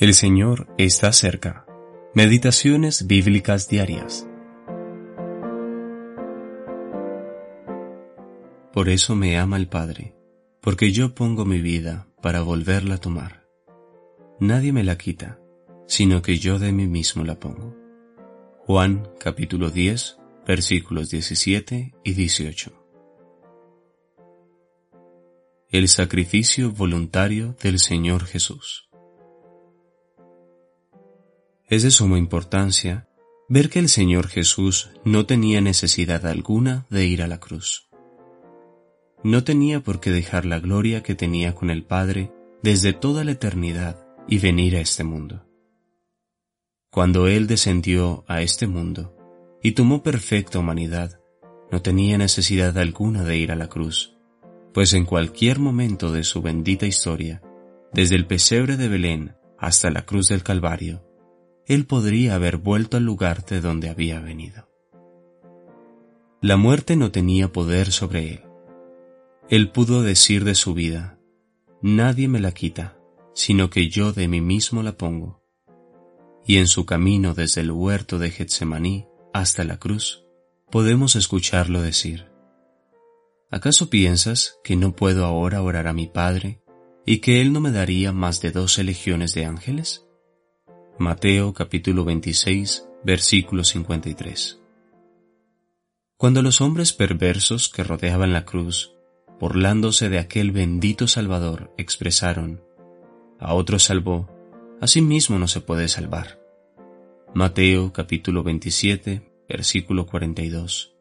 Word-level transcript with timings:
El 0.00 0.14
Señor 0.14 0.72
está 0.78 1.12
cerca. 1.12 1.66
Meditaciones 2.14 3.08
bíblicas 3.08 3.68
diarias. 3.68 4.28
Por 8.72 8.90
eso 8.90 9.16
me 9.16 9.36
ama 9.36 9.56
el 9.56 9.66
Padre, 9.66 10.14
porque 10.60 10.92
yo 10.92 11.16
pongo 11.16 11.44
mi 11.44 11.60
vida 11.60 12.06
para 12.22 12.42
volverla 12.42 12.94
a 12.94 13.00
tomar. 13.00 13.44
Nadie 14.38 14.72
me 14.72 14.84
la 14.84 14.96
quita, 14.96 15.40
sino 15.88 16.22
que 16.22 16.38
yo 16.38 16.60
de 16.60 16.70
mí 16.70 16.86
mismo 16.86 17.24
la 17.24 17.40
pongo. 17.40 17.74
Juan 18.60 19.10
capítulo 19.18 19.68
10, 19.68 20.16
versículos 20.46 21.10
17 21.10 21.96
y 22.04 22.12
18. 22.12 22.72
El 25.70 25.88
sacrificio 25.88 26.70
voluntario 26.70 27.56
del 27.60 27.80
Señor 27.80 28.26
Jesús. 28.26 28.87
Es 31.70 31.82
de 31.82 31.90
suma 31.90 32.16
importancia 32.16 33.08
ver 33.46 33.68
que 33.68 33.78
el 33.78 33.90
Señor 33.90 34.28
Jesús 34.28 34.90
no 35.04 35.26
tenía 35.26 35.60
necesidad 35.60 36.24
alguna 36.26 36.86
de 36.88 37.04
ir 37.04 37.22
a 37.22 37.28
la 37.28 37.40
cruz. 37.40 37.90
No 39.22 39.44
tenía 39.44 39.80
por 39.80 40.00
qué 40.00 40.10
dejar 40.10 40.46
la 40.46 40.60
gloria 40.60 41.02
que 41.02 41.14
tenía 41.14 41.54
con 41.54 41.68
el 41.68 41.84
Padre 41.84 42.32
desde 42.62 42.94
toda 42.94 43.22
la 43.22 43.32
eternidad 43.32 44.06
y 44.26 44.38
venir 44.38 44.76
a 44.76 44.80
este 44.80 45.04
mundo. 45.04 45.44
Cuando 46.90 47.26
Él 47.26 47.46
descendió 47.46 48.24
a 48.28 48.40
este 48.40 48.66
mundo 48.66 49.14
y 49.62 49.72
tomó 49.72 50.02
perfecta 50.02 50.58
humanidad, 50.58 51.20
no 51.70 51.82
tenía 51.82 52.16
necesidad 52.16 52.78
alguna 52.78 53.24
de 53.24 53.36
ir 53.36 53.52
a 53.52 53.56
la 53.56 53.68
cruz, 53.68 54.16
pues 54.72 54.94
en 54.94 55.04
cualquier 55.04 55.58
momento 55.58 56.12
de 56.12 56.24
su 56.24 56.40
bendita 56.40 56.86
historia, 56.86 57.42
desde 57.92 58.14
el 58.14 58.26
pesebre 58.26 58.78
de 58.78 58.88
Belén 58.88 59.36
hasta 59.58 59.90
la 59.90 60.06
cruz 60.06 60.28
del 60.28 60.42
Calvario, 60.42 61.07
él 61.68 61.84
podría 61.84 62.34
haber 62.34 62.56
vuelto 62.56 62.96
al 62.96 63.04
lugar 63.04 63.44
de 63.44 63.60
donde 63.60 63.90
había 63.90 64.20
venido. 64.20 64.66
La 66.40 66.56
muerte 66.56 66.96
no 66.96 67.12
tenía 67.12 67.52
poder 67.52 67.92
sobre 67.92 68.32
él. 68.32 68.40
Él 69.50 69.70
pudo 69.70 70.02
decir 70.02 70.44
de 70.44 70.54
su 70.54 70.72
vida, 70.72 71.18
nadie 71.82 72.26
me 72.26 72.40
la 72.40 72.52
quita, 72.52 72.96
sino 73.34 73.68
que 73.68 73.90
yo 73.90 74.14
de 74.14 74.28
mí 74.28 74.40
mismo 74.40 74.82
la 74.82 74.96
pongo. 74.96 75.42
Y 76.46 76.56
en 76.56 76.68
su 76.68 76.86
camino 76.86 77.34
desde 77.34 77.60
el 77.60 77.70
huerto 77.70 78.18
de 78.18 78.30
Getsemaní 78.30 79.06
hasta 79.34 79.62
la 79.64 79.78
cruz, 79.78 80.24
podemos 80.70 81.16
escucharlo 81.16 81.82
decir, 81.82 82.30
¿acaso 83.50 83.90
piensas 83.90 84.58
que 84.64 84.74
no 84.74 84.96
puedo 84.96 85.26
ahora 85.26 85.60
orar 85.60 85.86
a 85.86 85.92
mi 85.92 86.06
Padre 86.06 86.62
y 87.04 87.18
que 87.18 87.42
Él 87.42 87.52
no 87.52 87.60
me 87.60 87.72
daría 87.72 88.12
más 88.12 88.40
de 88.40 88.52
doce 88.52 88.84
legiones 88.84 89.34
de 89.34 89.44
ángeles? 89.44 90.07
Mateo 91.00 91.54
capítulo 91.54 92.04
26, 92.04 92.88
versículo 93.04 93.62
53. 93.62 94.60
Cuando 96.16 96.42
los 96.42 96.60
hombres 96.60 96.92
perversos 96.92 97.68
que 97.68 97.84
rodeaban 97.84 98.32
la 98.32 98.44
cruz, 98.44 98.96
burlándose 99.38 100.08
de 100.08 100.18
aquel 100.18 100.50
bendito 100.50 101.06
Salvador, 101.06 101.72
expresaron, 101.78 102.64
a 103.38 103.54
otro 103.54 103.78
salvó, 103.78 104.28
a 104.80 104.88
sí 104.88 105.00
mismo 105.00 105.38
no 105.38 105.46
se 105.46 105.60
puede 105.60 105.86
salvar. 105.86 106.40
Mateo 107.32 107.92
capítulo 107.92 108.42
27, 108.42 109.22
versículo 109.48 110.04
42. 110.04 110.96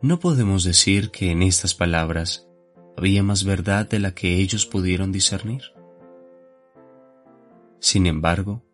No 0.00 0.20
podemos 0.20 0.64
decir 0.64 1.10
que 1.10 1.30
en 1.30 1.42
estas 1.42 1.74
palabras 1.74 2.48
había 2.96 3.22
más 3.22 3.44
verdad 3.44 3.86
de 3.86 3.98
la 3.98 4.14
que 4.14 4.36
ellos 4.36 4.64
pudieron 4.64 5.12
discernir. 5.12 5.64
Sin 7.78 8.06
embargo, 8.06 8.65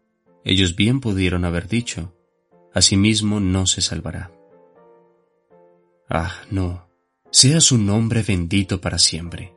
ellos 0.45 0.75
bien 0.75 1.01
pudieron 1.01 1.45
haber 1.45 1.69
dicho, 1.69 2.12
asimismo 2.75 3.41
no 3.41 3.67
se 3.67 3.81
salvará. 3.81 4.33
Ah, 6.08 6.35
no, 6.51 6.89
sea 7.30 7.61
su 7.61 7.79
nombre 7.79 8.23
bendito 8.23 8.80
para 8.80 8.98
siempre. 8.98 9.55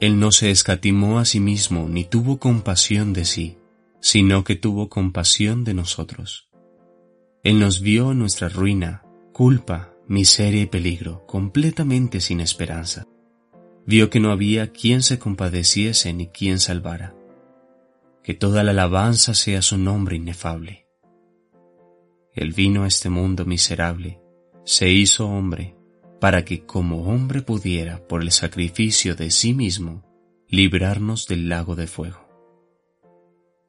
Él 0.00 0.18
no 0.18 0.32
se 0.32 0.50
escatimó 0.50 1.18
a 1.18 1.24
sí 1.24 1.40
mismo 1.40 1.88
ni 1.88 2.04
tuvo 2.04 2.38
compasión 2.38 3.12
de 3.12 3.24
sí, 3.24 3.56
sino 4.00 4.44
que 4.44 4.56
tuvo 4.56 4.88
compasión 4.88 5.64
de 5.64 5.74
nosotros. 5.74 6.48
Él 7.42 7.60
nos 7.60 7.80
vio 7.80 8.12
nuestra 8.12 8.48
ruina, 8.48 9.02
culpa, 9.32 9.94
miseria 10.08 10.62
y 10.62 10.66
peligro, 10.66 11.24
completamente 11.26 12.20
sin 12.20 12.40
esperanza. 12.40 13.06
Vio 13.86 14.10
que 14.10 14.20
no 14.20 14.32
había 14.32 14.72
quien 14.72 15.02
se 15.02 15.18
compadeciese 15.18 16.12
ni 16.12 16.26
quien 16.26 16.58
salvara 16.58 17.15
que 18.26 18.34
toda 18.34 18.64
la 18.64 18.72
alabanza 18.72 19.34
sea 19.34 19.62
su 19.62 19.78
nombre 19.78 20.16
inefable. 20.16 20.88
Él 22.34 22.52
vino 22.52 22.82
a 22.82 22.88
este 22.88 23.08
mundo 23.08 23.44
miserable, 23.44 24.20
se 24.64 24.90
hizo 24.90 25.28
hombre, 25.28 25.76
para 26.20 26.44
que 26.44 26.66
como 26.66 27.04
hombre 27.04 27.42
pudiera, 27.42 28.04
por 28.08 28.22
el 28.22 28.32
sacrificio 28.32 29.14
de 29.14 29.30
sí 29.30 29.54
mismo, 29.54 30.02
librarnos 30.48 31.28
del 31.28 31.48
lago 31.48 31.76
de 31.76 31.86
fuego. 31.86 32.28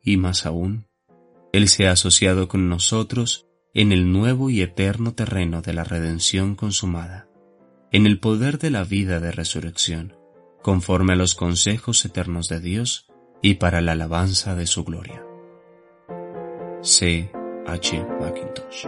Y 0.02 0.18
más 0.18 0.48
aún, 0.48 0.88
Él 1.54 1.68
se 1.68 1.88
ha 1.88 1.92
asociado 1.92 2.48
con 2.48 2.68
nosotros 2.68 3.46
en 3.76 3.92
el 3.92 4.12
nuevo 4.12 4.50
y 4.50 4.64
eterno 4.64 5.14
terreno 5.14 5.62
de 5.62 5.74
la 5.74 5.84
redención 5.84 6.56
consumada, 6.56 7.30
en 7.92 8.08
el 8.08 8.20
poder 8.20 8.58
de 8.58 8.72
la 8.72 8.84
vida 8.84 9.20
de 9.20 9.32
resurrección, 9.32 10.18
conforme 10.64 11.14
a 11.14 11.16
los 11.16 11.36
consejos 11.36 12.04
eternos 12.06 12.50
de 12.50 12.60
Dios, 12.60 13.07
y 13.42 13.56
para 13.56 13.82
la 13.82 13.94
alabanza 13.94 14.56
de 14.56 14.68
su 14.68 14.84
gloria. 14.84 15.24
C. 16.82 17.30
H. 17.66 18.06
Mackintosh 18.20 18.88